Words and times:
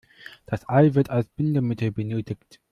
Das 0.47 0.67
Ei 0.67 0.95
wird 0.95 1.11
als 1.11 1.27
Bindemittel 1.29 1.91
benötigt. 1.91 2.59